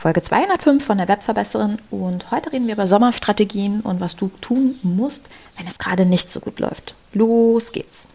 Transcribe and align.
Folge 0.00 0.22
205 0.22 0.82
von 0.82 0.96
der 0.96 1.08
Webverbesserin 1.08 1.76
und 1.90 2.30
heute 2.30 2.54
reden 2.54 2.66
wir 2.66 2.72
über 2.72 2.86
Sommerstrategien 2.86 3.82
und 3.82 4.00
was 4.00 4.16
du 4.16 4.30
tun 4.40 4.76
musst, 4.82 5.28
wenn 5.58 5.66
es 5.66 5.78
gerade 5.78 6.06
nicht 6.06 6.30
so 6.30 6.40
gut 6.40 6.58
läuft. 6.58 6.94
Los 7.12 7.70
geht's! 7.70 8.08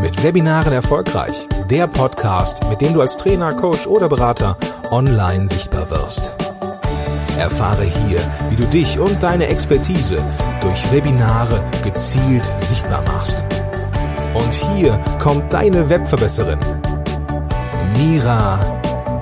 Mit 0.00 0.22
Webinaren 0.22 0.72
erfolgreich. 0.72 1.48
Der 1.68 1.88
Podcast, 1.88 2.62
mit 2.68 2.82
dem 2.82 2.94
du 2.94 3.00
als 3.00 3.16
Trainer, 3.16 3.52
Coach 3.52 3.88
oder 3.88 4.08
Berater 4.08 4.56
online 4.92 5.48
sichtbar 5.48 5.90
wirst. 5.90 6.30
Erfahre 7.36 7.82
hier, 7.82 8.20
wie 8.48 8.54
du 8.54 8.64
dich 8.66 8.96
und 8.96 9.20
deine 9.24 9.48
Expertise 9.48 10.18
durch 10.60 10.92
Webinare 10.92 11.64
gezielt 11.82 12.44
sichtbar 12.58 13.02
machst. 13.02 13.44
Und 14.34 14.52
hier 14.52 14.98
kommt 15.20 15.52
deine 15.52 15.88
Webverbesserin, 15.88 16.58
Mira 17.96 18.58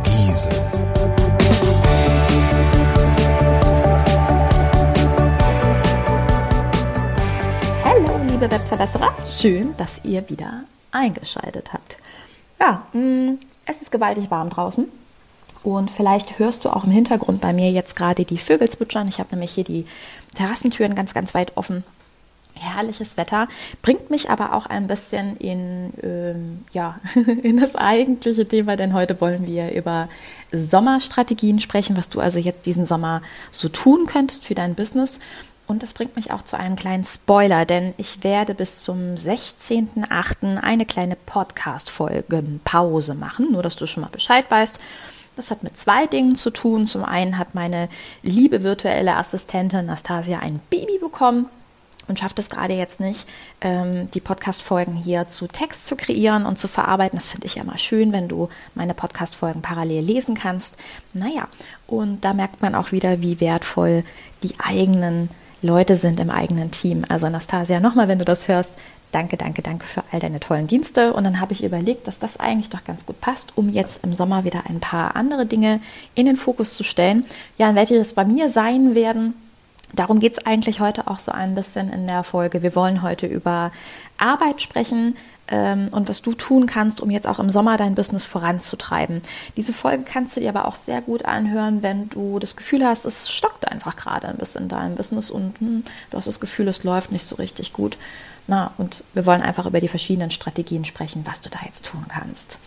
Giesen. 0.05 0.55
Hallo, 7.85 8.21
liebe 8.27 8.51
Webverbesserer. 8.51 9.15
Schön, 9.27 9.77
dass 9.77 10.03
ihr 10.03 10.27
wieder 10.31 10.65
eingeschaltet 10.93 11.75
habt. 11.75 11.99
Ja, 12.59 12.87
mm, 12.95 13.39
es 13.67 13.83
ist 13.83 13.93
gewaltig 13.93 14.31
warm 14.31 14.49
draußen. 14.49 14.89
Und 15.63 15.91
vielleicht 15.91 16.39
hörst 16.39 16.65
du 16.65 16.71
auch 16.71 16.85
im 16.85 16.91
Hintergrund 16.91 17.43
bei 17.43 17.53
mir 17.53 17.71
jetzt 17.71 17.97
gerade 17.97 18.25
die 18.25 18.39
Vögel 18.39 18.71
zwitschern. 18.71 19.09
Ich 19.09 19.19
habe 19.19 19.29
nämlich 19.33 19.53
hier 19.53 19.65
die 19.65 19.87
Terrassentüren 20.35 20.95
ganz, 20.95 21.13
ganz 21.13 21.35
weit 21.35 21.55
offen 21.59 21.85
herrliches 22.55 23.17
Wetter, 23.17 23.49
bringt 23.81 24.11
mich 24.11 24.31
aber 24.31 24.53
auch 24.53 24.67
ein 24.67 24.87
bisschen 24.87 25.37
in, 25.37 25.93
ähm, 26.03 26.65
ja, 26.73 27.01
in 27.43 27.59
das 27.59 27.77
eigentliche 27.77 28.47
Thema, 28.47 28.77
denn 28.77 28.93
heute 28.95 29.21
wollen 29.21 29.47
wir 29.47 29.73
über 29.73 30.09
Sommerstrategien 30.53 31.61
sprechen, 31.61 31.97
was 31.97 32.09
du 32.09 32.21
also 32.21 32.39
jetzt 32.39 32.67
diesen 32.67 32.85
Sommer 32.85 33.23
so 33.51 33.69
tun 33.69 34.07
könntest 34.07 34.45
für 34.45 34.55
dein 34.55 34.75
Business. 34.75 35.21
Und 35.67 35.83
das 35.83 35.95
bringt 35.95 36.17
mich 36.17 36.33
auch 36.33 36.43
zu 36.43 36.59
einem 36.59 36.77
kleinen 36.77 37.05
Spoiler, 37.05 37.65
denn 37.65 37.95
ich 37.97 38.25
werde 38.25 38.55
bis 38.55 38.83
zum 38.83 39.15
16.08. 39.15 40.59
eine 40.59 40.85
kleine 40.85 41.17
Podcast-Folge 41.17 42.43
Pause 42.65 43.15
machen, 43.15 43.53
nur 43.53 43.63
dass 43.63 43.77
du 43.77 43.87
schon 43.87 44.03
mal 44.03 44.11
Bescheid 44.11 44.51
weißt. 44.51 44.81
Das 45.37 45.51
hat 45.51 45.63
mit 45.63 45.79
zwei 45.79 46.07
Dingen 46.07 46.37
zu 46.37 46.51
tun. 46.51 46.85
Zum 46.85 47.05
einen 47.05 47.39
hat 47.39 47.55
meine 47.55 47.89
liebe 48.23 48.63
virtuelle 48.63 49.17
Assistentin 49.17 49.87
Nastasia 49.87 50.41
ein 50.41 50.61
Baby 50.69 50.99
bekommen 50.99 51.47
und 52.13 52.19
schafft 52.19 52.39
es 52.39 52.51
gerade 52.51 52.75
jetzt 52.75 53.01
nicht, 53.01 53.27
ähm, 53.63 54.11
die 54.11 54.21
Podcast-Folgen 54.21 54.95
hier 54.95 55.29
zu 55.29 55.47
Text 55.47 55.87
zu 55.87 55.97
kreieren 55.97 56.45
und 56.45 56.59
zu 56.59 56.69
verarbeiten. 56.69 57.19
Das 57.19 57.27
finde 57.27 57.47
ich 57.47 57.55
ja 57.55 57.65
mal 57.65 57.79
schön, 57.79 58.13
wenn 58.13 58.29
du 58.29 58.51
meine 58.75 58.93
Podcast-Folgen 58.93 59.63
parallel 59.63 60.05
lesen 60.05 60.35
kannst. 60.35 60.79
Naja, 61.15 61.49
und 61.87 62.23
da 62.23 62.35
merkt 62.35 62.61
man 62.61 62.75
auch 62.75 62.93
wieder, 62.93 63.23
wie 63.23 63.41
wertvoll 63.41 64.05
die 64.43 64.53
eigenen 64.63 65.31
Leute 65.63 65.97
sind 65.97 66.21
im 66.21 66.29
eigenen 66.29 66.71
Team. 66.71 67.07
Also 67.09 67.29
Anastasia, 67.29 67.81
nochmal, 67.81 68.09
wenn 68.09 68.19
du 68.19 68.27
das 68.27 68.47
hörst, 68.47 68.73
danke, 69.11 69.39
danke, 69.39 69.63
danke 69.63 69.87
für 69.87 70.05
all 70.13 70.21
deine 70.21 70.39
tollen 70.39 70.67
Dienste. 70.67 71.15
Und 71.15 71.25
dann 71.25 71.41
habe 71.41 71.55
ich 71.55 71.65
überlegt, 71.65 72.07
dass 72.09 72.19
das 72.19 72.39
eigentlich 72.39 72.69
doch 72.69 72.85
ganz 72.85 73.07
gut 73.07 73.23
passt, 73.23 73.57
um 73.57 73.71
jetzt 73.71 74.05
im 74.05 74.13
Sommer 74.13 74.45
wieder 74.45 74.65
ein 74.69 74.81
paar 74.81 75.17
andere 75.17 75.47
Dinge 75.47 75.81
in 76.15 76.27
den 76.27 76.37
Fokus 76.37 76.75
zu 76.75 76.85
stellen. 76.85 77.25
Ja, 77.57 77.75
welche 77.75 77.97
das 77.97 78.13
bei 78.13 78.27
mir 78.27 78.51
sein 78.51 78.95
werden, 78.95 79.33
Darum 79.93 80.21
geht 80.21 80.33
es 80.33 80.47
eigentlich 80.47 80.81
heute 80.81 81.09
auch 81.09 81.19
so 81.19 81.33
ein 81.33 81.55
bisschen 81.55 81.93
in 81.93 82.07
der 82.07 82.25
Folge. 82.25 82.63
Wir 82.63 82.75
wollen 82.75 83.03
heute 83.03 83.27
über 83.27 83.73
Arbeit 84.17 84.63
sprechen 84.63 85.17
ähm, 85.49 85.89
und 85.91 86.09
was 86.09 86.23
du 86.23 86.33
tun 86.33 86.67
kannst, 86.67 87.01
um 87.01 87.11
jetzt 87.11 87.29
auch 87.29 87.39
im 87.39 87.51
Sommer 87.51 87.77
dein 87.77 87.95
Business 87.95 88.25
voranzutreiben. 88.25 89.21
Diese 89.57 89.75
Folge 89.75 90.05
kannst 90.05 90.37
du 90.37 90.41
dir 90.41 90.49
aber 90.49 90.67
auch 90.67 90.77
sehr 90.77 91.03
gut 91.03 91.25
anhören, 91.25 91.83
wenn 91.83 92.09
du 92.09 92.39
das 92.39 92.57
Gefühl 92.57 92.85
hast, 92.87 93.05
es 93.05 93.31
stockt 93.31 93.69
einfach 93.69 93.97
gerade 93.97 94.29
ein 94.29 94.37
bisschen 94.37 94.65
in 94.65 94.69
deinem 94.69 94.95
Business 94.95 95.31
und 95.31 95.59
hm, 95.61 95.85
du 96.11 96.17
hast 96.17 96.27
das 96.27 96.41
Gefühl, 96.41 96.69
es 96.69 96.85
läuft 96.85 97.13
nicht 97.13 97.27
so 97.27 97.37
richtig 97.37 97.73
gut. 97.73 97.99
Na, 98.47 98.73
und 98.79 99.05
wir 99.15 99.27
wollen 99.27 99.43
einfach 99.43 99.67
über 99.67 99.81
die 99.81 99.89
verschiedenen 99.89 100.31
Strategien 100.31 100.85
sprechen, 100.85 101.25
was 101.27 101.43
du 101.43 101.51
da 101.51 101.59
jetzt 101.65 101.87
tun 101.87 102.05
kannst. 102.09 102.59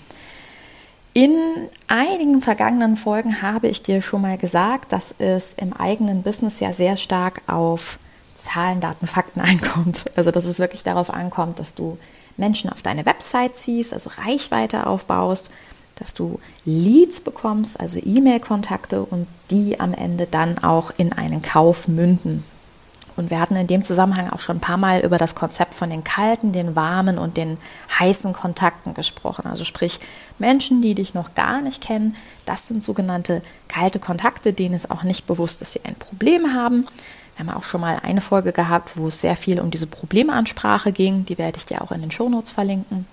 In 1.17 1.69
einigen 1.87 2.41
vergangenen 2.41 2.97
Folgen 2.97 3.41
habe 3.41 3.69
ich 3.69 3.81
dir 3.81 4.01
schon 4.01 4.21
mal 4.21 4.37
gesagt, 4.37 4.91
dass 4.91 5.15
es 5.17 5.53
im 5.53 5.71
eigenen 5.71 6.23
Business 6.23 6.59
ja 6.59 6.73
sehr 6.73 6.97
stark 6.97 7.41
auf 7.47 7.99
Zahlen, 8.35 8.81
Daten, 8.81 9.07
Fakten 9.07 9.39
einkommt. 9.41 10.03
Also 10.17 10.29
dass 10.31 10.43
es 10.43 10.59
wirklich 10.59 10.83
darauf 10.83 11.09
ankommt, 11.09 11.59
dass 11.59 11.73
du 11.73 11.97
Menschen 12.35 12.69
auf 12.69 12.81
deine 12.81 13.05
Website 13.05 13.55
ziehst, 13.55 13.93
also 13.93 14.09
Reichweite 14.25 14.87
aufbaust, 14.87 15.51
dass 15.95 16.13
du 16.13 16.37
Leads 16.65 17.21
bekommst, 17.21 17.79
also 17.79 17.97
E-Mail-Kontakte 18.03 19.01
und 19.01 19.25
die 19.51 19.79
am 19.79 19.93
Ende 19.93 20.27
dann 20.29 20.57
auch 20.57 20.91
in 20.97 21.13
einen 21.13 21.41
Kauf 21.41 21.87
münden. 21.87 22.43
Und 23.15 23.29
wir 23.29 23.39
hatten 23.39 23.55
in 23.55 23.67
dem 23.67 23.81
Zusammenhang 23.81 24.29
auch 24.29 24.39
schon 24.39 24.57
ein 24.57 24.61
paar 24.61 24.77
Mal 24.77 24.99
über 25.01 25.17
das 25.17 25.35
Konzept 25.35 25.73
von 25.73 25.89
den 25.89 26.03
kalten, 26.03 26.51
den 26.51 26.75
warmen 26.75 27.17
und 27.17 27.37
den 27.37 27.57
heißen 27.97 28.33
Kontakten 28.33 28.93
gesprochen. 28.93 29.45
Also 29.45 29.63
sprich 29.63 29.99
Menschen, 30.37 30.81
die 30.81 30.95
dich 30.95 31.13
noch 31.13 31.33
gar 31.33 31.61
nicht 31.61 31.81
kennen, 31.81 32.15
das 32.45 32.67
sind 32.67 32.83
sogenannte 32.83 33.41
kalte 33.67 33.99
Kontakte, 33.99 34.51
denen 34.51 34.75
es 34.75 34.89
auch 34.91 35.03
nicht 35.03 35.27
bewusst 35.27 35.61
ist, 35.61 35.75
dass 35.75 35.81
sie 35.81 35.87
ein 35.87 35.95
Problem 35.95 36.53
haben. 36.53 36.87
Wir 37.35 37.45
haben 37.45 37.57
auch 37.57 37.63
schon 37.63 37.81
mal 37.81 37.99
eine 38.03 38.21
Folge 38.21 38.51
gehabt, 38.51 38.97
wo 38.97 39.07
es 39.07 39.21
sehr 39.21 39.35
viel 39.35 39.59
um 39.59 39.71
diese 39.71 39.87
Problemansprache 39.87 40.91
ging. 40.91 41.25
Die 41.25 41.37
werde 41.37 41.57
ich 41.57 41.65
dir 41.65 41.81
auch 41.81 41.91
in 41.91 42.01
den 42.01 42.11
Shownotes 42.11 42.51
verlinken. 42.51 43.05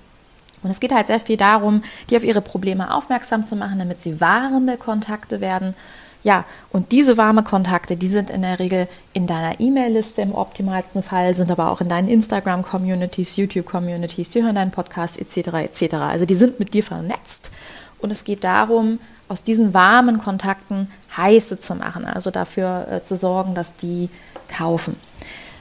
Und 0.62 0.70
es 0.70 0.80
geht 0.80 0.92
halt 0.92 1.08
sehr 1.08 1.18
viel 1.20 1.36
darum, 1.36 1.82
die 2.08 2.16
auf 2.16 2.24
ihre 2.24 2.40
Probleme 2.40 2.94
aufmerksam 2.94 3.44
zu 3.44 3.56
machen, 3.56 3.80
damit 3.80 4.00
sie 4.00 4.20
warme 4.20 4.76
Kontakte 4.76 5.40
werden 5.40 5.74
ja, 6.22 6.44
und 6.70 6.92
diese 6.92 7.16
warme 7.16 7.42
Kontakte, 7.42 7.96
die 7.96 8.06
sind 8.06 8.30
in 8.30 8.42
der 8.42 8.58
Regel 8.58 8.88
in 9.12 9.26
deiner 9.26 9.58
E-Mail-Liste 9.58 10.22
im 10.22 10.34
optimalsten 10.34 11.02
Fall, 11.02 11.36
sind 11.36 11.50
aber 11.50 11.70
auch 11.70 11.80
in 11.80 11.88
deinen 11.88 12.08
Instagram-Communities, 12.08 13.36
YouTube-Communities, 13.36 14.30
die 14.30 14.42
hören 14.42 14.54
deinen 14.54 14.70
Podcast 14.70 15.20
etc. 15.20 15.48
etc. 15.54 15.94
Also 15.94 16.24
die 16.24 16.36
sind 16.36 16.60
mit 16.60 16.74
dir 16.74 16.84
vernetzt 16.84 17.50
und 17.98 18.10
es 18.10 18.24
geht 18.24 18.44
darum, 18.44 19.00
aus 19.28 19.42
diesen 19.42 19.74
warmen 19.74 20.18
Kontakten 20.18 20.90
heiße 21.16 21.58
zu 21.58 21.74
machen, 21.74 22.04
also 22.04 22.30
dafür 22.30 22.86
äh, 22.90 23.02
zu 23.02 23.16
sorgen, 23.16 23.54
dass 23.54 23.76
die 23.76 24.08
kaufen. 24.48 24.96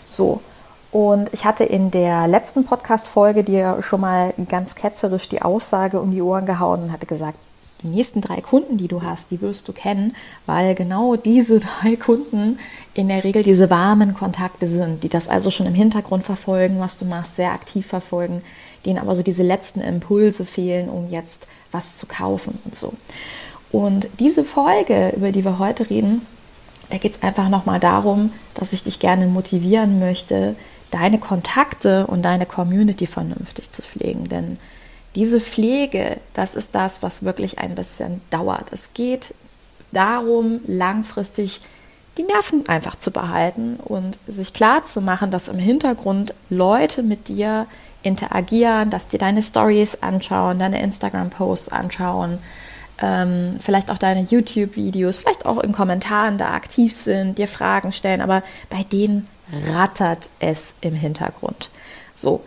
So. 0.10 0.42
Und 0.92 1.30
ich 1.32 1.46
hatte 1.46 1.64
in 1.64 1.90
der 1.90 2.28
letzten 2.28 2.66
Podcast-Folge 2.66 3.46
dir 3.46 3.78
schon 3.82 4.02
mal 4.02 4.34
ganz 4.50 4.76
ketzerisch 4.76 5.30
die 5.30 5.42
Aussage 5.42 6.02
um 6.02 6.12
die 6.12 6.22
Ohren 6.22 6.46
gehauen 6.46 6.84
und 6.84 6.92
hatte 6.92 7.06
gesagt, 7.06 7.38
die 7.84 7.88
nächsten 7.88 8.22
drei 8.22 8.42
Kunden, 8.42 8.78
die 8.78 8.88
du 8.88 9.02
hast, 9.02 9.32
die 9.32 9.42
wirst 9.42 9.68
du 9.68 9.74
kennen, 9.74 10.16
weil 10.46 10.76
genau 10.76 11.16
diese 11.16 11.60
drei 11.82 11.96
Kunden 11.96 12.60
in 12.94 13.08
der 13.08 13.24
Regel 13.24 13.44
diese 13.44 13.70
warmen 13.70 14.14
Kontakte 14.14 14.68
sind, 14.68 15.04
die 15.04 15.10
das 15.10 15.28
also 15.28 15.52
schon 15.52 15.66
im 15.68 15.74
Hintergrund 15.74 16.24
verfolgen, 16.24 16.80
was 16.80 16.98
du 16.98 17.06
machst, 17.06 17.36
sehr 17.36 17.52
aktiv 17.52 17.86
verfolgen, 17.86 18.42
denen 18.86 19.00
aber 19.00 19.16
so 19.16 19.24
diese 19.24 19.44
letzten 19.44 19.82
Impulse 19.82 20.46
fehlen, 20.46 20.90
um 20.90 21.10
jetzt 21.10 21.48
was 21.72 21.98
zu 21.98 22.06
kaufen 22.08 22.60
und 22.66 22.76
so. 22.76 22.94
Und 23.72 24.10
diese 24.20 24.44
Folge, 24.44 25.14
über 25.16 25.32
die 25.32 25.46
wir 25.46 25.60
heute 25.60 25.90
reden, 25.90 26.26
da 26.90 26.98
geht 26.98 27.14
es 27.14 27.24
einfach 27.24 27.48
nochmal 27.48 27.80
darum, 27.80 28.34
dass 28.54 28.74
ich 28.74 28.84
dich 28.84 29.00
gerne 29.00 29.28
motivieren 29.28 30.00
möchte, 30.00 30.56
deine 30.92 31.20
Kontakte 31.20 32.06
und 32.08 32.24
deine 32.24 32.46
Community 32.46 33.08
vernünftig 33.08 33.72
zu 33.72 33.82
pflegen. 33.82 34.28
Denn 34.28 34.58
diese 35.16 35.42
Pflege, 35.42 36.18
das 36.34 36.56
ist 36.56 36.74
das, 36.74 37.04
was 37.04 37.24
wirklich 37.24 37.60
ein 37.60 37.76
bisschen 37.76 38.22
dauert. 38.30 38.72
Es 38.72 38.94
geht 38.94 39.34
darum, 39.92 40.62
langfristig 40.66 41.62
die 42.18 42.24
Nerven 42.24 42.68
einfach 42.68 42.96
zu 42.98 43.12
behalten 43.12 43.78
und 43.78 44.18
sich 44.28 44.54
klar 44.54 44.84
zu 44.84 45.02
machen, 45.02 45.32
dass 45.32 45.48
im 45.48 45.60
Hintergrund 45.60 46.34
Leute 46.50 47.04
mit 47.04 47.28
dir 47.30 47.68
interagieren, 48.04 48.90
dass 48.90 49.08
dir 49.08 49.18
deine 49.18 49.44
Stories 49.44 50.02
anschauen, 50.02 50.60
deine 50.60 50.82
Instagram-Posts 50.82 51.70
anschauen, 51.70 52.40
ähm, 53.00 53.58
vielleicht 53.60 53.92
auch 53.92 53.98
deine 53.98 54.22
YouTube-Videos, 54.22 55.20
vielleicht 55.20 55.46
auch 55.46 55.60
in 55.60 55.72
Kommentaren 55.72 56.38
da 56.38 56.54
aktiv 56.54 56.94
sind, 56.94 57.38
dir 57.38 57.48
Fragen 57.48 57.92
stellen, 57.92 58.22
aber 58.22 58.44
bei 58.70 58.84
denen 58.84 59.28
rattert 59.74 60.30
es 60.40 60.74
im 60.82 60.96
Hintergrund. 60.96 61.70
So. 62.16 62.44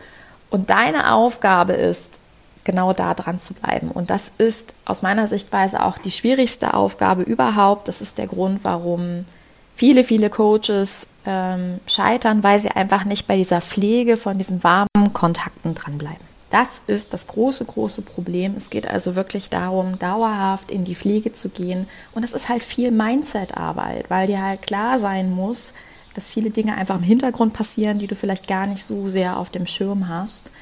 Und 0.50 0.70
deine 0.70 1.12
Aufgabe 1.12 1.72
ist, 1.72 2.19
genau 2.64 2.93
da 2.93 3.14
dran 3.14 3.38
zu 3.38 3.55
bleiben. 3.55 3.90
Und 3.90 4.11
das 4.11 4.32
ist 4.38 4.75
aus 4.84 5.02
meiner 5.02 5.26
Sichtweise 5.26 5.82
auch 5.84 5.99
die 5.99 6.11
schwierigste 6.11 6.75
Aufgabe 6.75 7.22
überhaupt. 7.22 7.88
Das 7.88 8.00
ist 8.00 8.19
der 8.19 8.26
Grund, 8.26 8.61
warum 8.62 9.26
viele, 9.75 10.05
viele 10.05 10.31
Coaches 10.31 11.08
ähm, 11.26 11.81
scheitern, 11.87 12.43
weil 12.43 12.58
sie 12.58 12.70
einfach 12.70 13.05
nicht 13.05 13.26
bei 13.26 13.37
dieser 13.37 13.61
Pflege 13.61 14.16
von 14.16 14.38
diesen 14.38 14.64
warmen 14.64 15.12
Kontakten 15.12 15.75
dranbleiben. 15.75 16.34
Das 16.50 16.81
ist 16.87 17.12
das 17.12 17.26
große, 17.26 17.64
große 17.64 18.02
Problem. 18.02 18.55
Es 18.56 18.70
geht 18.70 18.87
also 18.88 19.16
wirklich 19.16 19.50
darum, 19.50 19.99
dauerhaft 19.99 20.70
in 20.70 20.84
die 20.84 20.94
Pflege 20.94 21.32
zu 21.32 21.49
gehen. 21.49 21.88
Und 22.12 22.22
es 22.22 22.32
ist 22.32 22.49
halt 22.49 22.62
viel 22.62 22.93
Mindset-Arbeit, 22.93 24.08
weil 24.08 24.28
dir 24.28 24.40
halt 24.40 24.62
klar 24.62 25.00
sein 25.00 25.32
muss, 25.32 25.75
dass 26.14 26.28
viele 26.28 26.50
Dinge 26.50 26.76
einfach 26.76 26.94
im 26.94 27.02
Hintergrund 27.02 27.55
passieren, 27.55 27.99
die 27.99 28.06
du 28.06 28.14
vielleicht 28.14 28.46
gar 28.46 28.69
nicht 28.69 28.84
so 28.84 29.08
sehr 29.08 29.37
auf 29.37 29.50
dem 29.50 29.66
Schirm 29.66 30.08
hast. 30.08 30.52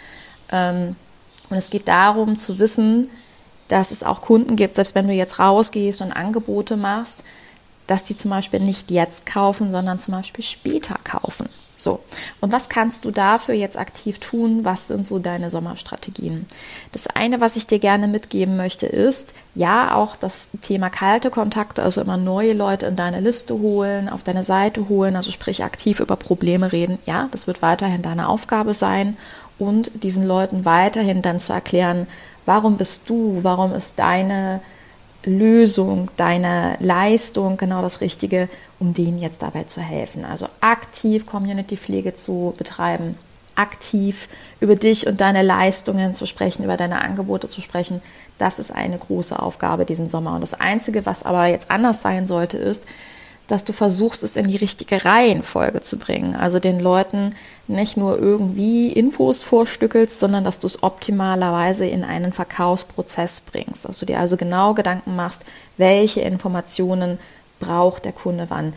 Ähm, 0.51 0.97
und 1.53 1.59
es 1.59 1.69
geht 1.69 1.87
darum 1.87 2.39
zu 2.39 2.59
wissen, 2.59 3.09
dass 3.69 3.91
es 3.91 4.03
auch 4.03 4.23
Kunden 4.23 4.57
gibt, 4.57 4.75
selbst 4.75 4.95
wenn 4.95 5.07
du 5.07 5.13
jetzt 5.13 5.39
rausgehst 5.39 6.01
und 6.01 6.13
Angebote 6.13 6.79
machst, 6.79 7.25
dass 7.87 8.05
die 8.05 8.17
zum 8.17 8.31
Beispiel 8.31 8.61
nicht 8.61 8.91
jetzt 8.91 9.27
kaufen, 9.27 9.71
sondern 9.71 9.99
zum 9.99 10.15
Beispiel 10.15 10.43
später 10.43 10.97
kaufen. 11.05 11.51
So, 11.77 12.01
und 12.41 12.53
was 12.53 12.69
kannst 12.69 13.05
du 13.05 13.11
dafür 13.11 13.55
jetzt 13.55 13.77
aktiv 13.77 14.19
tun? 14.19 14.65
Was 14.65 14.89
sind 14.89 15.07
so 15.07 15.19
deine 15.19 15.51
Sommerstrategien? 15.51 16.47
Das 16.93 17.09
eine, 17.09 17.41
was 17.41 17.57
ich 17.57 17.67
dir 17.67 17.81
gerne 17.81 18.09
mitgeben 18.09 18.57
möchte, 18.57 18.87
ist, 18.87 19.35
ja, 19.55 19.95
auch 19.95 20.17
das 20.17 20.53
Thema 20.63 20.91
kalte 20.91 21.31
Kontakte, 21.31 21.83
also 21.83 22.01
immer 22.01 22.17
neue 22.17 22.53
Leute 22.53 22.87
in 22.87 22.97
deine 22.97 23.21
Liste 23.21 23.59
holen, 23.59 24.09
auf 24.09 24.23
deine 24.23 24.45
Seite 24.45 24.89
holen, 24.89 25.17
also 25.17 25.31
sprich 25.33 25.65
aktiv 25.65 25.99
über 26.01 26.17
Probleme 26.17 26.73
reden. 26.73 26.99
Ja, 27.05 27.29
das 27.33 27.47
wird 27.47 27.63
weiterhin 27.63 28.01
deine 28.01 28.29
Aufgabe 28.29 28.75
sein 28.75 29.17
und 29.63 30.03
diesen 30.03 30.27
Leuten 30.27 30.65
weiterhin 30.65 31.23
dann 31.23 31.39
zu 31.39 31.53
erklären, 31.53 32.09
warum 32.47 32.77
bist 32.77 33.09
du, 33.09 33.39
warum 33.43 33.73
ist 33.73 33.99
deine 33.99 34.61
Lösung, 35.25 36.11
deine 36.17 36.77
Leistung 36.81 37.57
genau 37.57 37.81
das 37.81 38.01
Richtige, 38.01 38.49
um 38.81 38.93
denen 38.93 39.19
jetzt 39.19 39.43
dabei 39.43 39.63
zu 39.65 39.81
helfen. 39.81 40.25
Also 40.25 40.49
aktiv 40.61 41.27
Community-Pflege 41.27 42.13
zu 42.15 42.55
betreiben, 42.59 43.17
aktiv 43.55 44.29
über 44.59 44.75
dich 44.75 45.07
und 45.07 45.21
deine 45.21 45.43
Leistungen 45.43 46.13
zu 46.13 46.27
sprechen, 46.27 46.65
über 46.65 46.77
deine 46.77 47.01
Angebote 47.01 47.47
zu 47.47 47.61
sprechen, 47.61 48.03
das 48.39 48.59
ist 48.59 48.73
eine 48.73 48.99
große 48.99 49.39
Aufgabe 49.39 49.85
diesen 49.85 50.09
Sommer. 50.09 50.35
Und 50.35 50.41
das 50.41 50.55
Einzige, 50.55 51.07
was 51.07 51.23
aber 51.23 51.47
jetzt 51.47 51.71
anders 51.71 52.03
sein 52.03 52.27
sollte, 52.27 52.57
ist, 52.57 52.89
dass 53.47 53.65
du 53.65 53.73
versuchst, 53.73 54.23
es 54.23 54.37
in 54.37 54.49
die 54.49 54.57
richtige 54.57 55.05
Reihenfolge 55.05 55.81
zu 55.81 55.99
bringen. 55.99 56.35
Also 56.35 56.59
den 56.59 56.81
Leuten 56.81 57.35
nicht 57.69 57.97
nur 57.97 58.19
irgendwie 58.19 58.89
Infos 58.89 59.43
vorstückelst, 59.43 60.19
sondern 60.19 60.45
dass 60.45 60.61
du 60.61 60.67
es 60.67 60.83
optimalerweise 60.83 61.87
in 61.87 62.05
einen 62.05 62.33
Verkaufsprozess 62.33 63.41
bringst. 63.43 63.89
Dass 63.89 63.99
du 63.99 64.07
dir 64.07 64.19
also 64.19 64.37
genau 64.37 64.75
Gedanken 64.75 65.17
machst, 65.17 65.45
welche 65.77 66.21
Informationen 66.21 67.19
braucht 67.61 68.05
der 68.05 68.13
Kunde 68.13 68.47
wann. 68.49 68.75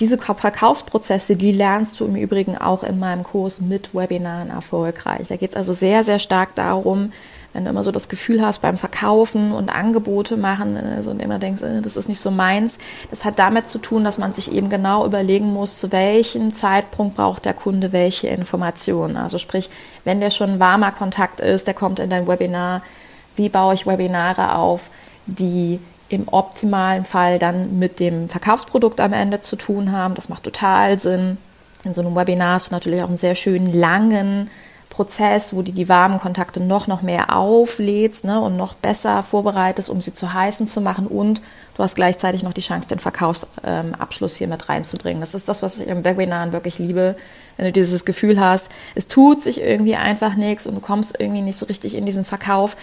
Diese 0.00 0.16
Verkaufsprozesse, 0.16 1.36
die 1.36 1.52
lernst 1.52 2.00
du 2.00 2.06
im 2.06 2.16
Übrigen 2.16 2.56
auch 2.56 2.84
in 2.84 2.98
meinem 2.98 3.22
Kurs 3.22 3.60
mit 3.60 3.94
Webinaren 3.94 4.50
erfolgreich. 4.50 5.28
Da 5.28 5.36
geht 5.36 5.50
es 5.50 5.56
also 5.56 5.72
sehr, 5.72 6.04
sehr 6.04 6.18
stark 6.18 6.54
darum, 6.54 7.12
wenn 7.54 7.64
du 7.64 7.70
immer 7.70 7.84
so 7.84 7.92
das 7.92 8.08
Gefühl 8.08 8.44
hast 8.44 8.60
beim 8.60 8.76
Verkaufen 8.76 9.52
und 9.52 9.70
Angebote 9.70 10.36
machen 10.36 10.76
also 10.76 11.12
und 11.12 11.22
immer 11.22 11.38
denkst, 11.38 11.62
äh, 11.62 11.80
das 11.80 11.96
ist 11.96 12.08
nicht 12.08 12.20
so 12.20 12.30
meins, 12.30 12.78
das 13.10 13.24
hat 13.24 13.38
damit 13.38 13.68
zu 13.68 13.78
tun, 13.78 14.04
dass 14.04 14.18
man 14.18 14.32
sich 14.32 14.52
eben 14.52 14.68
genau 14.68 15.06
überlegen 15.06 15.52
muss, 15.52 15.78
zu 15.78 15.92
welchem 15.92 16.52
Zeitpunkt 16.52 17.16
braucht 17.16 17.44
der 17.44 17.54
Kunde 17.54 17.92
welche 17.92 18.28
Informationen. 18.28 19.16
Also 19.16 19.38
sprich, 19.38 19.70
wenn 20.02 20.20
der 20.20 20.30
schon 20.30 20.50
ein 20.50 20.60
warmer 20.60 20.90
Kontakt 20.90 21.40
ist, 21.40 21.66
der 21.66 21.74
kommt 21.74 22.00
in 22.00 22.10
dein 22.10 22.26
Webinar, 22.26 22.82
wie 23.36 23.48
baue 23.48 23.74
ich 23.74 23.86
Webinare 23.86 24.56
auf, 24.56 24.90
die 25.26 25.78
im 26.08 26.28
optimalen 26.28 27.04
Fall 27.04 27.38
dann 27.38 27.78
mit 27.78 28.00
dem 28.00 28.28
Verkaufsprodukt 28.28 29.00
am 29.00 29.12
Ende 29.12 29.40
zu 29.40 29.56
tun 29.56 29.92
haben. 29.92 30.14
Das 30.14 30.28
macht 30.28 30.42
total 30.42 30.98
Sinn. 30.98 31.38
In 31.84 31.94
so 31.94 32.00
einem 32.00 32.16
Webinar 32.16 32.54
hast 32.54 32.70
du 32.70 32.74
natürlich 32.74 33.02
auch 33.02 33.08
einen 33.08 33.16
sehr 33.16 33.34
schönen 33.34 33.72
langen 33.72 34.50
Prozess, 34.94 35.56
wo 35.56 35.62
du 35.62 35.72
die 35.72 35.88
warmen 35.88 36.20
Kontakte 36.20 36.60
noch, 36.60 36.86
noch 36.86 37.02
mehr 37.02 37.36
auflädst 37.36 38.24
ne, 38.24 38.40
und 38.40 38.56
noch 38.56 38.74
besser 38.74 39.24
vorbereitest, 39.24 39.90
um 39.90 40.00
sie 40.00 40.12
zu 40.12 40.32
heißen 40.32 40.68
zu 40.68 40.80
machen. 40.80 41.08
Und 41.08 41.42
du 41.76 41.82
hast 41.82 41.96
gleichzeitig 41.96 42.44
noch 42.44 42.52
die 42.52 42.60
Chance, 42.60 42.88
den 42.88 43.00
Verkaufsabschluss 43.00 44.36
hier 44.36 44.46
mit 44.46 44.68
reinzubringen. 44.68 45.20
Das 45.20 45.34
ist 45.34 45.48
das, 45.48 45.62
was 45.62 45.80
ich 45.80 45.88
im 45.88 46.04
Webinaren 46.04 46.52
wirklich 46.52 46.78
liebe. 46.78 47.16
Wenn 47.56 47.66
du 47.66 47.72
dieses 47.72 48.04
Gefühl 48.04 48.38
hast, 48.38 48.70
es 48.94 49.08
tut 49.08 49.42
sich 49.42 49.60
irgendwie 49.60 49.96
einfach 49.96 50.36
nichts 50.36 50.64
und 50.68 50.76
du 50.76 50.80
kommst 50.80 51.18
irgendwie 51.18 51.42
nicht 51.42 51.58
so 51.58 51.66
richtig 51.66 51.96
in 51.96 52.06
diesen 52.06 52.24
Verkauf, 52.24 52.76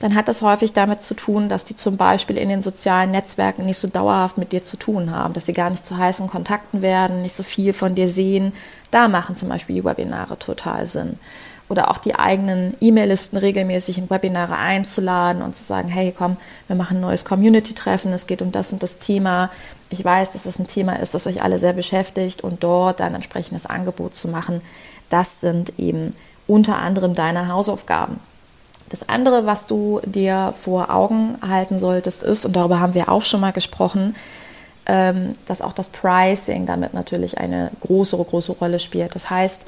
dann 0.00 0.14
hat 0.14 0.28
das 0.28 0.42
häufig 0.42 0.74
damit 0.74 1.00
zu 1.00 1.14
tun, 1.14 1.48
dass 1.48 1.64
die 1.64 1.76
zum 1.76 1.96
Beispiel 1.96 2.36
in 2.36 2.50
den 2.50 2.60
sozialen 2.60 3.10
Netzwerken 3.10 3.64
nicht 3.64 3.78
so 3.78 3.88
dauerhaft 3.88 4.36
mit 4.36 4.52
dir 4.52 4.62
zu 4.62 4.76
tun 4.76 5.12
haben, 5.12 5.32
dass 5.32 5.46
sie 5.46 5.54
gar 5.54 5.70
nicht 5.70 5.86
zu 5.86 5.96
heißen 5.96 6.26
Kontakten 6.26 6.82
werden, 6.82 7.22
nicht 7.22 7.34
so 7.34 7.42
viel 7.42 7.72
von 7.72 7.94
dir 7.94 8.08
sehen. 8.08 8.52
Da 8.90 9.08
machen 9.08 9.34
zum 9.34 9.48
Beispiel 9.48 9.76
die 9.76 9.84
Webinare 9.84 10.38
total 10.38 10.86
Sinn 10.86 11.18
oder 11.68 11.90
auch 11.90 11.98
die 11.98 12.14
eigenen 12.14 12.74
E-Mail-Listen 12.80 13.38
regelmäßig 13.38 13.98
in 13.98 14.10
Webinare 14.10 14.56
einzuladen 14.56 15.42
und 15.42 15.56
zu 15.56 15.64
sagen, 15.64 15.88
hey, 15.88 16.14
komm, 16.16 16.36
wir 16.66 16.76
machen 16.76 16.98
ein 16.98 17.00
neues 17.00 17.24
Community-Treffen, 17.24 18.12
es 18.12 18.26
geht 18.26 18.42
um 18.42 18.52
das 18.52 18.72
und 18.72 18.82
das 18.82 18.98
Thema. 18.98 19.50
Ich 19.88 20.04
weiß, 20.04 20.32
dass 20.32 20.42
das 20.44 20.58
ein 20.58 20.66
Thema 20.66 21.00
ist, 21.00 21.14
das 21.14 21.26
euch 21.26 21.42
alle 21.42 21.58
sehr 21.58 21.72
beschäftigt 21.72 22.42
und 22.42 22.62
dort 22.62 23.00
ein 23.00 23.14
entsprechendes 23.14 23.66
Angebot 23.66 24.14
zu 24.14 24.28
machen. 24.28 24.60
Das 25.08 25.40
sind 25.40 25.78
eben 25.78 26.14
unter 26.46 26.76
anderem 26.76 27.14
deine 27.14 27.48
Hausaufgaben. 27.48 28.20
Das 28.90 29.08
andere, 29.08 29.46
was 29.46 29.66
du 29.66 30.00
dir 30.04 30.52
vor 30.60 30.94
Augen 30.94 31.38
halten 31.40 31.78
solltest, 31.78 32.22
ist, 32.22 32.44
und 32.44 32.54
darüber 32.54 32.80
haben 32.80 32.94
wir 32.94 33.08
auch 33.08 33.22
schon 33.22 33.40
mal 33.40 33.52
gesprochen, 33.52 34.14
ähm, 34.86 35.34
dass 35.46 35.62
auch 35.62 35.72
das 35.72 35.88
Pricing 35.88 36.66
damit 36.66 36.92
natürlich 36.92 37.38
eine 37.38 37.70
große, 37.80 38.16
große 38.16 38.52
Rolle 38.52 38.78
spielt. 38.78 39.14
Das 39.14 39.30
heißt, 39.30 39.64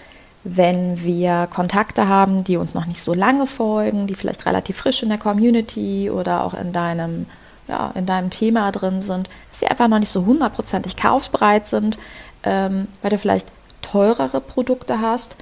wenn 0.48 1.02
wir 1.02 1.48
Kontakte 1.52 2.06
haben, 2.06 2.44
die 2.44 2.56
uns 2.56 2.72
noch 2.72 2.87
nicht 2.87 3.02
so 3.02 3.14
lange 3.14 3.48
folgen, 3.48 4.06
die 4.06 4.14
vielleicht 4.14 4.46
relativ 4.46 4.76
frisch 4.76 5.02
in 5.02 5.08
der 5.08 5.19
Community 5.19 6.08
oder 6.08 6.44
auch 6.44 6.54
in 6.54 6.72
deinem, 6.72 7.26
ja, 7.66 7.90
in 7.96 8.06
deinem 8.06 8.31
Thema 8.31 8.70
drin 8.70 9.00
sind, 9.00 9.28
dass 9.48 9.58
sie 9.58 9.66
einfach 9.66 9.88
noch 9.88 9.98
nicht 9.98 10.10
so 10.10 10.25
hundertprozentig 10.25 10.96
kaufsbereit 10.96 11.66
sind, 11.66 11.98
ähm, 12.44 12.87
weil 13.02 13.10
du 13.10 13.19
vielleicht 13.19 13.48
teurere 13.82 14.40
Produkte 14.40 15.00
hast 15.00 15.37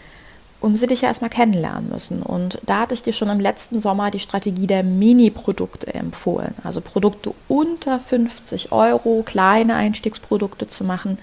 und 0.61 0.73
sie 0.73 0.87
dich 0.87 1.03
ja 1.03 1.09
erstmal 1.09 1.29
kennenlernen 1.29 1.91
müssen. 1.91 2.23
Und 2.23 2.59
da 2.65 2.81
hatte 2.81 2.95
ich 2.95 3.03
dir 3.03 3.13
schon 3.13 3.29
im 3.29 3.41
letzten 3.41 3.81
Sommer 3.81 4.11
die 4.11 4.21
Strategie 4.21 4.67
der 4.67 4.85
Mini-Produkte 4.85 5.93
empfohlen. 5.93 6.55
Also 6.65 6.81
Produkte 6.81 7.35
unter 7.49 8.01
50 8.01 8.73
Euro, 8.73 9.23
kleine 9.23 9.75
Einstiegsprodukte 9.75 10.67
zu 10.67 10.85
machen, 10.85 11.19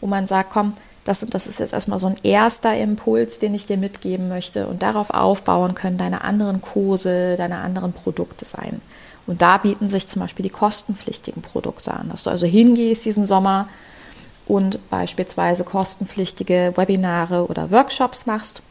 wo 0.00 0.08
man 0.08 0.26
sagt, 0.26 0.50
komm, 0.50 0.72
das, 1.04 1.26
das 1.28 1.46
ist 1.46 1.58
jetzt 1.58 1.72
erstmal 1.72 1.98
so 1.98 2.06
ein 2.06 2.16
erster 2.22 2.76
Impuls, 2.76 3.38
den 3.38 3.54
ich 3.54 3.66
dir 3.66 3.76
mitgeben 3.76 4.28
möchte. 4.28 4.66
Und 4.66 4.82
darauf 4.82 5.10
aufbauen 5.10 5.74
können 5.74 5.98
deine 5.98 6.22
anderen 6.22 6.60
Kurse, 6.60 7.36
deine 7.36 7.58
anderen 7.58 7.92
Produkte 7.92 8.44
sein. 8.44 8.80
Und 9.26 9.42
da 9.42 9.58
bieten 9.58 9.88
sich 9.88 10.06
zum 10.06 10.20
Beispiel 10.20 10.44
die 10.44 10.50
kostenpflichtigen 10.50 11.42
Produkte 11.42 11.92
an, 11.92 12.08
dass 12.08 12.24
du 12.24 12.30
also 12.30 12.46
hingehst 12.46 13.04
diesen 13.04 13.24
Sommer 13.24 13.68
und 14.46 14.90
beispielsweise 14.90 15.64
kostenpflichtige 15.64 16.72
Webinare 16.76 17.46
oder 17.46 17.70
Workshops 17.70 18.26
machst, 18.26 18.62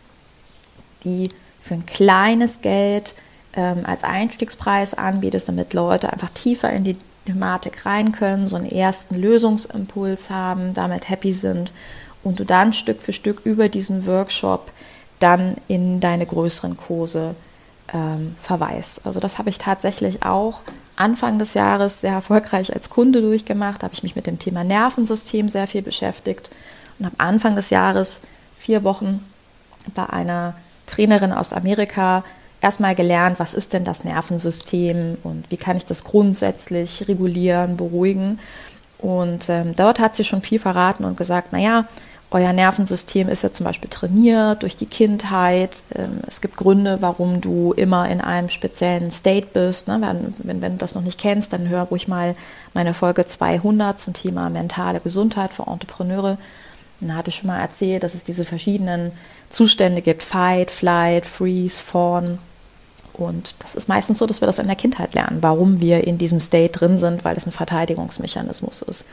die 1.04 1.30
für 1.62 1.75
ein 1.75 1.86
kleines 1.86 2.62
Geld 2.62 3.16
ähm, 3.54 3.86
als 3.86 4.03
Einstiegspreis 4.03 4.94
anbietest, 4.94 5.48
damit 5.48 5.74
Leute 5.74 6.12
einfach 6.12 6.29
tiefer 6.29 6.72
in 6.72 6.84
die 6.84 6.98
Thematik 7.25 7.86
rein 7.86 8.12
können, 8.12 8.46
so 8.46 8.56
einen 8.56 8.70
ersten 8.70 9.15
Lösungsimpuls 9.15 10.29
haben, 10.29 10.74
damit 10.74 11.10
happy 11.10 11.34
sind 11.34 11.72
und 12.24 12.40
du 12.40 12.46
dann 12.46 12.74
Stück 12.74 13.01
für 13.01 13.13
Stück 13.13 13.42
über 13.44 13.70
diesen 13.70 14.06
Workshop 14.06 14.72
dann 15.20 15.56
in 15.68 16.00
deine 16.00 16.25
größeren 16.25 16.78
Kurse 16.78 17.36
ähm, 17.94 18.36
verweist. 18.42 19.06
Also 19.06 19.20
das 19.20 19.38
habe 19.38 19.50
ich 19.50 19.58
tatsächlich 19.58 20.24
auch 20.24 20.62
Anfang 20.96 21.40
des 21.40 21.54
Jahres 21.54 22.01
sehr 22.01 22.13
erfolgreich 22.13 22.74
als 22.74 22.90
Kunde 22.90 23.22
durchgemacht, 23.22 23.82
da 23.82 23.86
habe 23.86 23.94
ich 23.94 24.04
mich 24.04 24.16
mit 24.16 24.28
dem 24.28 24.40
Thema 24.40 24.63
Nervensystem 24.63 25.50
sehr 25.50 25.68
viel 25.68 25.82
beschäftigt 25.82 26.51
und 27.00 27.06
habe 27.06 27.20
Anfang 27.20 27.56
des 27.56 27.70
Jahres 27.70 28.22
vier 28.58 28.84
Wochen 28.84 29.25
bei 29.96 30.08
einer 30.08 30.54
Trainerin 30.86 31.32
aus 31.32 31.54
Amerika 31.54 32.24
erstmal 32.62 32.94
gelernt, 32.94 33.40
was 33.40 33.54
ist 33.54 33.74
denn 33.74 33.84
das 33.84 34.04
Nervensystem 34.04 35.18
und 35.24 35.46
wie 35.50 35.58
kann 35.58 35.78
ich 35.78 35.86
das 35.86 36.04
grundsätzlich 36.04 37.08
regulieren, 37.08 37.78
beruhigen. 37.78 38.40
Und 39.00 39.50
ähm, 39.50 39.75
dort 39.75 40.00
hat 40.00 40.16
sie 40.16 40.24
schon 40.24 40.44
viel 40.44 40.60
verraten 40.60 41.04
und 41.06 41.18
gesagt, 41.18 41.54
naja, 41.54 41.86
euer 42.34 42.54
Nervensystem 42.54 43.28
ist 43.28 43.44
ja 43.44 43.52
zum 43.52 43.66
Beispiel 43.66 43.90
trainiert 43.90 44.64
durch 44.64 44.78
die 44.78 44.86
Kindheit. 44.86 45.84
Ähm, 45.94 46.22
es 46.28 46.40
gibt 46.40 46.56
Gründe, 46.56 47.02
warum 47.02 47.42
du 47.42 47.74
immer 47.74 48.10
in 48.10 48.22
einem 48.22 48.48
speziellen 48.48 49.12
State 49.12 49.48
bist. 49.54 49.90
Ne? 49.90 50.34
Wenn, 50.38 50.62
du 50.62 50.70
das 50.78 50.96
noch 50.96 51.02
nicht 51.02 51.20
kennst, 51.20 51.52
dann 51.52 51.68
hör 51.68 51.84
ruhig 51.84 52.08
mal 52.08 52.36
meine 52.74 52.94
Folge 52.94 53.26
200 53.26 54.00
zum 54.00 54.14
Thema 54.14 54.50
mentale 54.50 55.02
Gesundheit 55.02 55.54
für 55.54 55.68
Entrepreneure. 55.68 56.38
Da 57.02 57.16
hatte 57.16 57.30
ich 57.30 57.36
schon 57.36 57.48
mal 57.48 57.60
erzählt, 57.60 58.04
dass 58.04 58.14
es 58.14 58.24
diese 58.24 58.46
verschiedenen 58.46 59.12
Zustände 59.50 60.02
gibt. 60.02 60.24
Fight, 60.24 60.72
Flight, 60.72 61.26
Freeze, 61.26 61.84
Fawn. 61.84 62.40
Und 63.12 63.56
das 63.60 63.76
ist 63.76 63.90
meistens 63.90 64.20
so, 64.20 64.26
dass 64.26 64.42
wir 64.42 64.46
das 64.46 64.60
in 64.60 64.68
der 64.68 64.78
Kindheit 64.78 65.14
lernen, 65.16 65.40
warum 65.42 65.82
wir 65.82 66.08
in 66.08 66.18
diesem 66.18 66.40
State 66.40 66.80
drin 66.80 66.98
sind, 66.98 67.26
weil 67.26 67.36
es 67.36 67.46
ein 67.46 67.52
Verteidigungsmechanismus 67.52 68.84
ist. 68.84 69.06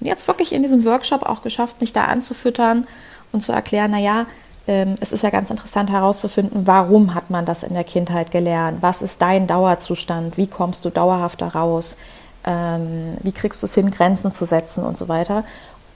Und 0.00 0.06
jetzt 0.06 0.28
wirklich 0.28 0.52
in 0.52 0.62
diesem 0.62 0.84
Workshop 0.84 1.22
auch 1.22 1.42
geschafft, 1.42 1.80
mich 1.80 1.92
da 1.92 2.04
anzufüttern 2.04 2.86
und 3.32 3.42
zu 3.42 3.52
erklären, 3.52 3.90
naja, 3.90 4.26
ähm, 4.66 4.96
es 5.00 5.12
ist 5.12 5.22
ja 5.22 5.30
ganz 5.30 5.50
interessant 5.50 5.90
herauszufinden, 5.90 6.66
warum 6.66 7.14
hat 7.14 7.30
man 7.30 7.44
das 7.44 7.62
in 7.62 7.74
der 7.74 7.84
Kindheit 7.84 8.30
gelernt? 8.30 8.78
Was 8.80 9.02
ist 9.02 9.20
dein 9.22 9.46
Dauerzustand? 9.46 10.36
Wie 10.36 10.46
kommst 10.46 10.84
du 10.84 10.90
dauerhaft 10.90 11.40
da 11.40 11.48
raus? 11.48 11.96
Ähm, 12.44 13.16
wie 13.22 13.32
kriegst 13.32 13.62
du 13.62 13.66
es 13.66 13.74
hin, 13.74 13.90
Grenzen 13.90 14.32
zu 14.32 14.44
setzen 14.44 14.84
und 14.84 14.96
so 14.96 15.08
weiter? 15.08 15.44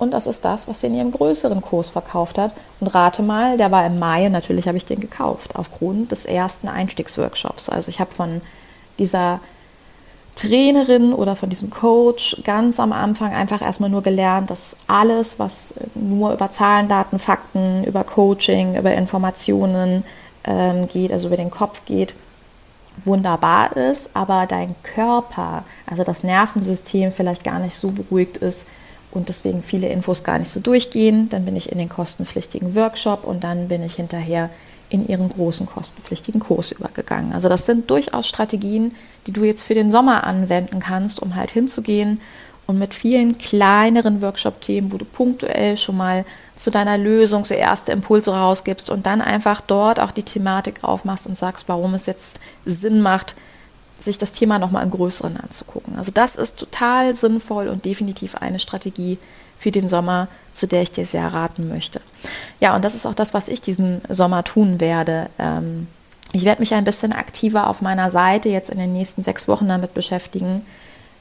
und 0.02 0.10
das 0.10 0.26
ist 0.26 0.44
das, 0.44 0.66
was 0.66 0.80
sie 0.80 0.88
in 0.88 0.96
ihrem 0.96 1.12
größeren 1.12 1.60
Kurs 1.60 1.90
verkauft 1.90 2.36
hat. 2.36 2.50
Und 2.80 2.88
rate 2.88 3.22
mal, 3.22 3.56
der 3.56 3.70
war 3.70 3.86
im 3.86 4.00
Mai, 4.00 4.28
natürlich 4.28 4.66
habe 4.66 4.76
ich 4.76 4.84
den 4.84 4.98
gekauft, 4.98 5.54
aufgrund 5.54 6.10
des 6.10 6.26
ersten 6.26 6.66
Einstiegsworkshops. 6.66 7.68
Also 7.68 7.88
ich 7.88 8.00
habe 8.00 8.10
von 8.10 8.40
dieser 8.98 9.38
Trainerin 10.36 11.12
oder 11.12 11.36
von 11.36 11.50
diesem 11.50 11.70
Coach 11.70 12.42
ganz 12.44 12.80
am 12.80 12.92
Anfang 12.92 13.32
einfach 13.32 13.62
erstmal 13.62 13.90
nur 13.90 14.02
gelernt, 14.02 14.50
dass 14.50 14.76
alles, 14.86 15.38
was 15.38 15.74
nur 15.94 16.32
über 16.32 16.50
Zahlen, 16.50 16.88
Daten, 16.88 17.18
Fakten, 17.18 17.84
über 17.84 18.02
Coaching, 18.04 18.76
über 18.76 18.92
Informationen 18.94 20.04
ähm, 20.44 20.88
geht, 20.88 21.12
also 21.12 21.28
über 21.28 21.36
den 21.36 21.50
Kopf 21.50 21.84
geht, 21.84 22.14
wunderbar 23.04 23.76
ist, 23.76 24.10
aber 24.14 24.46
dein 24.46 24.74
Körper, 24.82 25.64
also 25.86 26.02
das 26.02 26.24
Nervensystem 26.24 27.12
vielleicht 27.12 27.44
gar 27.44 27.58
nicht 27.58 27.74
so 27.74 27.90
beruhigt 27.90 28.38
ist, 28.38 28.68
und 29.12 29.28
deswegen 29.28 29.62
viele 29.62 29.88
Infos 29.88 30.24
gar 30.24 30.38
nicht 30.38 30.50
so 30.50 30.58
durchgehen. 30.58 31.28
Dann 31.28 31.44
bin 31.44 31.54
ich 31.54 31.70
in 31.70 31.78
den 31.78 31.88
kostenpflichtigen 31.88 32.74
Workshop 32.74 33.24
und 33.24 33.44
dann 33.44 33.68
bin 33.68 33.82
ich 33.82 33.94
hinterher 33.96 34.50
in 34.92 35.08
ihren 35.08 35.30
großen 35.30 35.66
kostenpflichtigen 35.66 36.40
Kurs 36.40 36.70
übergegangen. 36.72 37.32
Also 37.32 37.48
das 37.48 37.64
sind 37.64 37.90
durchaus 37.90 38.28
Strategien, 38.28 38.94
die 39.26 39.32
du 39.32 39.44
jetzt 39.44 39.62
für 39.62 39.74
den 39.74 39.90
Sommer 39.90 40.24
anwenden 40.24 40.80
kannst, 40.80 41.22
um 41.22 41.34
halt 41.34 41.50
hinzugehen 41.50 42.20
und 42.66 42.78
mit 42.78 42.94
vielen 42.94 43.38
kleineren 43.38 44.20
Workshop-Themen, 44.20 44.92
wo 44.92 44.98
du 44.98 45.04
punktuell 45.04 45.76
schon 45.76 45.96
mal 45.96 46.24
zu 46.56 46.70
deiner 46.70 46.98
Lösung 46.98 47.44
so 47.44 47.54
erste 47.54 47.92
Impulse 47.92 48.34
rausgibst 48.34 48.90
und 48.90 49.06
dann 49.06 49.22
einfach 49.22 49.62
dort 49.62 49.98
auch 49.98 50.12
die 50.12 50.22
Thematik 50.22 50.84
aufmachst 50.84 51.26
und 51.26 51.38
sagst, 51.38 51.68
warum 51.68 51.94
es 51.94 52.06
jetzt 52.06 52.38
Sinn 52.66 53.00
macht, 53.00 53.34
sich 53.98 54.18
das 54.18 54.32
Thema 54.32 54.58
nochmal 54.58 54.84
im 54.84 54.90
Größeren 54.90 55.38
anzugucken. 55.38 55.96
Also 55.96 56.12
das 56.12 56.36
ist 56.36 56.58
total 56.58 57.14
sinnvoll 57.14 57.68
und 57.68 57.84
definitiv 57.84 58.34
eine 58.34 58.58
Strategie 58.58 59.18
für 59.62 59.70
den 59.70 59.86
Sommer, 59.86 60.28
zu 60.52 60.66
der 60.66 60.82
ich 60.82 60.90
dir 60.90 61.04
sehr 61.04 61.32
raten 61.32 61.68
möchte. 61.68 62.00
Ja, 62.60 62.74
und 62.74 62.84
das 62.84 62.94
ist 62.94 63.06
auch 63.06 63.14
das, 63.14 63.32
was 63.32 63.48
ich 63.48 63.62
diesen 63.62 64.02
Sommer 64.08 64.42
tun 64.44 64.80
werde. 64.80 65.28
Ähm, 65.38 65.86
ich 66.32 66.44
werde 66.44 66.60
mich 66.60 66.74
ein 66.74 66.84
bisschen 66.84 67.12
aktiver 67.12 67.68
auf 67.68 67.80
meiner 67.80 68.10
Seite 68.10 68.48
jetzt 68.48 68.70
in 68.70 68.78
den 68.78 68.92
nächsten 68.92 69.22
sechs 69.22 69.46
Wochen 69.48 69.68
damit 69.68 69.94
beschäftigen, 69.94 70.64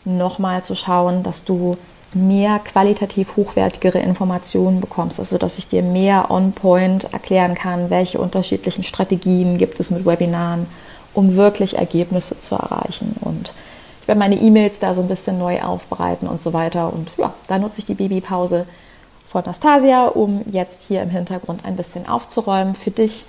nochmal 0.05 0.63
zu 0.63 0.74
schauen, 0.74 1.21
dass 1.21 1.45
du 1.45 1.77
mehr 2.13 2.60
qualitativ 2.60 3.36
hochwertigere 3.38 4.00
Informationen 4.00 4.81
bekommst, 4.81 5.19
also 5.19 5.38
dass 5.38 5.57
ich 5.57 5.67
dir 5.67 5.83
mehr 5.83 6.31
on-point 6.31 7.13
erklären 7.13 7.55
kann, 7.55 7.89
welche 7.89 8.19
unterschiedlichen 8.19 8.83
Strategien 8.83 9.57
gibt 9.57 9.79
es 9.79 9.91
mit 9.91 10.05
Webinaren 10.05 10.65
um 11.13 11.36
wirklich 11.36 11.77
Ergebnisse 11.77 12.38
zu 12.38 12.55
erreichen. 12.55 13.15
Und 13.21 13.53
ich 14.01 14.08
werde 14.08 14.20
meine 14.20 14.36
E-Mails 14.36 14.79
da 14.79 14.93
so 14.93 15.01
ein 15.01 15.08
bisschen 15.08 15.38
neu 15.38 15.62
aufbereiten 15.62 16.27
und 16.27 16.41
so 16.41 16.53
weiter. 16.53 16.91
Und 16.91 17.10
ja, 17.17 17.34
da 17.48 17.60
nutze 17.60 17.79
ich 17.79 17.86
die 17.86 17.93
Babypause 17.93 18.65
von 19.27 19.43
Nastasia, 19.46 20.08
um 20.08 20.41
jetzt 20.50 20.84
hier 20.84 21.01
im 21.01 21.10
Hintergrund 21.10 21.63
ein 21.65 21.75
bisschen 21.75 22.10
aufzuräumen 22.10 22.74
für 22.74 22.91
dich 22.91 23.27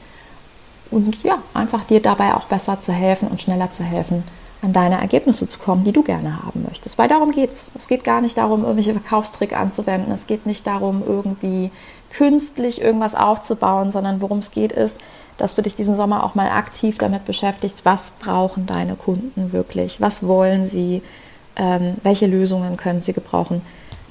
und 0.91 1.23
ja, 1.23 1.39
einfach 1.55 1.85
dir 1.85 2.01
dabei 2.01 2.35
auch 2.35 2.45
besser 2.45 2.81
zu 2.81 2.93
helfen 2.93 3.29
und 3.29 3.41
schneller 3.41 3.71
zu 3.71 3.85
helfen, 3.85 4.25
an 4.63 4.73
deine 4.73 5.01
Ergebnisse 5.01 5.49
zu 5.49 5.59
kommen, 5.59 5.85
die 5.85 5.93
du 5.93 6.03
gerne 6.03 6.45
haben 6.45 6.65
möchtest. 6.69 6.99
Weil 6.99 7.09
darum 7.09 7.33
geht 7.33 7.53
es. 7.53 7.71
Es 7.75 7.89
geht 7.89 8.05
gar 8.05 8.21
nicht 8.21 8.37
darum, 8.37 8.63
irgendwelche 8.63 8.93
Verkaufstrick 8.93 9.57
anzuwenden. 9.57 10.13
Es 10.13 10.27
geht 10.27 10.47
nicht 10.47 10.67
darum, 10.67 11.03
irgendwie 11.07 11.71
künstlich 12.11 12.81
irgendwas 12.81 13.15
aufzubauen, 13.15 13.91
sondern 13.91 14.21
worum 14.21 14.39
es 14.39 14.51
geht, 14.51 14.73
ist, 14.73 15.01
dass 15.37 15.55
du 15.55 15.63
dich 15.63 15.75
diesen 15.75 15.97
Sommer 15.97 16.25
auch 16.25 16.35
mal 16.35 16.49
aktiv 16.49 16.99
damit 16.99 17.25
beschäftigst, 17.25 17.85
was 17.85 18.13
brauchen 18.13 18.67
deine 18.67 18.95
Kunden 18.95 19.53
wirklich, 19.53 20.01
was 20.01 20.27
wollen 20.27 20.65
sie, 20.65 21.03
ähm, 21.57 21.95
welche 22.03 22.27
Lösungen 22.27 22.77
können 22.77 23.01
sie 23.01 23.13
gebrauchen. 23.13 23.63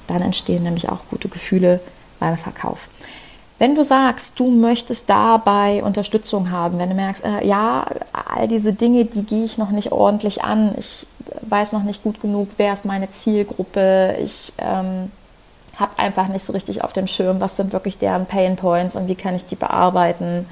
Dann 0.06 0.22
entstehen 0.22 0.62
nämlich 0.62 0.88
auch 0.88 1.00
gute 1.10 1.28
Gefühle 1.28 1.80
beim 2.18 2.36
Verkauf. 2.36 2.88
Wenn 3.58 3.76
du 3.76 3.84
sagst, 3.84 4.40
du 4.40 4.50
möchtest 4.50 5.08
dabei 5.08 5.84
Unterstützung 5.84 6.50
haben, 6.50 6.78
wenn 6.78 6.88
du 6.88 6.96
merkst, 6.96 7.24
äh, 7.24 7.46
ja, 7.46 7.86
all 8.12 8.48
diese 8.48 8.72
Dinge, 8.72 9.04
die 9.04 9.22
gehe 9.22 9.44
ich 9.44 9.56
noch 9.56 9.70
nicht 9.70 9.92
ordentlich 9.92 10.42
an, 10.42 10.74
ich 10.76 11.06
weiß 11.42 11.72
noch 11.72 11.84
nicht 11.84 12.02
gut 12.02 12.20
genug, 12.20 12.48
wer 12.56 12.72
ist 12.72 12.84
meine 12.84 13.10
Zielgruppe, 13.10 14.16
ich 14.20 14.52
ähm, 14.58 15.12
habe 15.76 15.98
einfach 15.98 16.28
nicht 16.28 16.44
so 16.44 16.52
richtig 16.52 16.82
auf 16.82 16.92
dem 16.92 17.06
Schirm, 17.06 17.40
was 17.40 17.56
sind 17.56 17.72
wirklich 17.72 17.98
deren 17.98 18.26
Pain 18.26 18.56
Points 18.56 18.96
und 18.96 19.06
wie 19.08 19.14
kann 19.14 19.36
ich 19.36 19.46
die 19.46 19.56
bearbeiten 19.56 20.46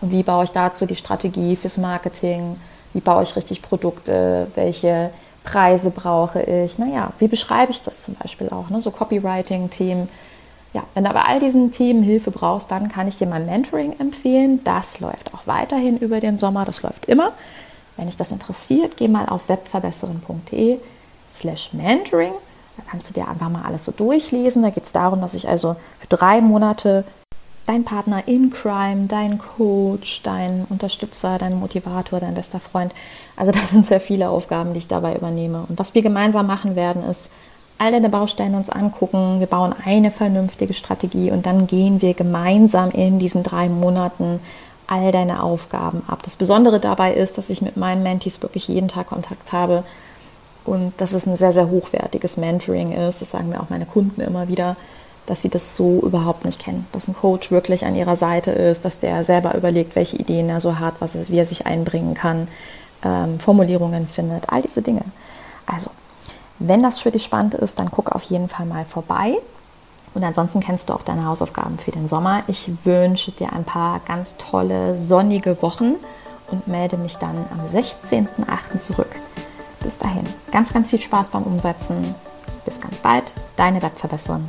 und 0.00 0.10
wie 0.10 0.22
baue 0.22 0.44
ich 0.44 0.50
dazu 0.50 0.86
die 0.86 0.96
Strategie 0.96 1.56
fürs 1.56 1.76
Marketing, 1.76 2.56
wie 2.92 3.00
baue 3.00 3.22
ich 3.22 3.36
richtig 3.36 3.62
Produkte, 3.62 4.48
welche 4.54 5.10
Preise 5.44 5.90
brauche 5.90 6.42
ich, 6.42 6.78
naja, 6.78 7.12
wie 7.18 7.28
beschreibe 7.28 7.70
ich 7.70 7.82
das 7.82 8.04
zum 8.04 8.14
Beispiel 8.14 8.48
auch, 8.50 8.70
ne? 8.70 8.80
so 8.80 8.90
Copywriting-Themen 8.90 10.08
ja, 10.76 10.82
wenn 10.92 11.04
du 11.04 11.10
bei 11.10 11.22
all 11.22 11.40
diesen 11.40 11.70
Themen 11.70 12.02
Hilfe 12.02 12.30
brauchst, 12.30 12.70
dann 12.70 12.90
kann 12.90 13.08
ich 13.08 13.16
dir 13.16 13.26
mein 13.26 13.46
Mentoring 13.46 13.98
empfehlen. 13.98 14.62
Das 14.62 15.00
läuft 15.00 15.32
auch 15.32 15.46
weiterhin 15.46 15.96
über 15.96 16.20
den 16.20 16.36
Sommer, 16.36 16.66
das 16.66 16.82
läuft 16.82 17.06
immer. 17.06 17.32
Wenn 17.96 18.06
dich 18.06 18.18
das 18.18 18.30
interessiert, 18.30 18.98
geh 18.98 19.08
mal 19.08 19.26
auf 19.26 19.48
webverbesserin.de 19.48 20.78
slash 21.30 21.72
mentoring. 21.72 22.34
Da 22.76 22.82
kannst 22.90 23.08
du 23.08 23.14
dir 23.14 23.26
einfach 23.26 23.48
mal 23.48 23.62
alles 23.62 23.86
so 23.86 23.92
durchlesen. 23.92 24.62
Da 24.62 24.68
geht 24.68 24.84
es 24.84 24.92
darum, 24.92 25.22
dass 25.22 25.32
ich 25.32 25.48
also 25.48 25.76
für 25.98 26.08
drei 26.08 26.42
Monate 26.42 27.04
dein 27.66 27.84
Partner 27.84 28.26
in 28.26 28.50
Crime, 28.50 29.06
dein 29.06 29.38
Coach, 29.38 30.22
dein 30.22 30.66
Unterstützer, 30.68 31.38
dein 31.38 31.58
Motivator, 31.58 32.20
dein 32.20 32.34
bester 32.34 32.60
Freund. 32.60 32.94
Also 33.36 33.52
das 33.52 33.70
sind 33.70 33.86
sehr 33.86 34.00
viele 34.00 34.30
Aufgaben, 34.30 34.72
die 34.72 34.78
ich 34.78 34.88
dabei 34.88 35.14
übernehme. 35.14 35.64
Und 35.68 35.78
was 35.78 35.94
wir 35.94 36.02
gemeinsam 36.02 36.46
machen 36.46 36.76
werden, 36.76 37.02
ist 37.04 37.30
all 37.78 37.92
deine 37.92 38.08
Baustellen 38.08 38.54
uns 38.54 38.70
angucken. 38.70 39.40
Wir 39.40 39.46
bauen 39.46 39.74
eine 39.84 40.10
vernünftige 40.10 40.74
Strategie 40.74 41.30
und 41.30 41.46
dann 41.46 41.66
gehen 41.66 42.00
wir 42.00 42.14
gemeinsam 42.14 42.90
in 42.90 43.18
diesen 43.18 43.42
drei 43.42 43.68
Monaten 43.68 44.40
all 44.86 45.10
deine 45.10 45.42
Aufgaben 45.42 46.02
ab. 46.06 46.20
Das 46.22 46.36
Besondere 46.36 46.80
dabei 46.80 47.12
ist, 47.14 47.38
dass 47.38 47.50
ich 47.50 47.60
mit 47.60 47.76
meinen 47.76 48.02
Mentees 48.02 48.40
wirklich 48.42 48.68
jeden 48.68 48.88
Tag 48.88 49.08
Kontakt 49.08 49.52
habe 49.52 49.82
und 50.64 50.92
dass 51.00 51.12
es 51.12 51.26
ein 51.26 51.36
sehr, 51.36 51.52
sehr 51.52 51.68
hochwertiges 51.70 52.36
Mentoring 52.36 52.92
ist. 52.92 53.20
Das 53.20 53.30
sagen 53.30 53.48
mir 53.48 53.60
auch 53.60 53.70
meine 53.70 53.86
Kunden 53.86 54.20
immer 54.20 54.48
wieder, 54.48 54.76
dass 55.26 55.42
sie 55.42 55.48
das 55.48 55.76
so 55.76 56.00
überhaupt 56.00 56.44
nicht 56.44 56.60
kennen. 56.60 56.86
Dass 56.92 57.08
ein 57.08 57.14
Coach 57.14 57.50
wirklich 57.50 57.84
an 57.84 57.94
ihrer 57.94 58.16
Seite 58.16 58.50
ist, 58.52 58.84
dass 58.84 59.00
der 59.00 59.24
selber 59.24 59.54
überlegt, 59.54 59.96
welche 59.96 60.16
Ideen 60.16 60.48
er 60.48 60.60
so 60.60 60.78
hat, 60.78 60.94
was 61.00 61.14
es, 61.14 61.30
wie 61.30 61.38
er 61.38 61.46
sich 61.46 61.66
einbringen 61.66 62.14
kann, 62.14 62.48
ähm, 63.04 63.38
Formulierungen 63.38 64.06
findet, 64.06 64.50
all 64.50 64.62
diese 64.62 64.82
Dinge. 64.82 65.02
Also 65.66 65.90
wenn 66.58 66.82
das 66.82 66.98
für 66.98 67.10
dich 67.10 67.24
spannend 67.24 67.54
ist, 67.54 67.78
dann 67.78 67.90
guck 67.90 68.12
auf 68.12 68.22
jeden 68.22 68.48
Fall 68.48 68.66
mal 68.66 68.84
vorbei. 68.84 69.36
Und 70.14 70.24
ansonsten 70.24 70.60
kennst 70.60 70.88
du 70.88 70.94
auch 70.94 71.02
deine 71.02 71.26
Hausaufgaben 71.26 71.78
für 71.78 71.90
den 71.90 72.08
Sommer. 72.08 72.42
Ich 72.46 72.70
wünsche 72.84 73.32
dir 73.32 73.52
ein 73.52 73.64
paar 73.64 74.00
ganz 74.06 74.36
tolle 74.38 74.96
sonnige 74.96 75.60
Wochen 75.60 75.96
und 76.50 76.66
melde 76.68 76.96
mich 76.96 77.16
dann 77.16 77.44
am 77.50 77.66
16.08. 77.66 78.78
zurück. 78.78 79.14
Bis 79.80 79.98
dahin, 79.98 80.24
ganz, 80.52 80.72
ganz 80.72 80.90
viel 80.90 81.00
Spaß 81.00 81.30
beim 81.30 81.42
Umsetzen. 81.42 82.14
Bis 82.64 82.80
ganz 82.80 82.98
bald, 83.00 83.32
deine 83.56 83.82
Webverbesserin, 83.82 84.48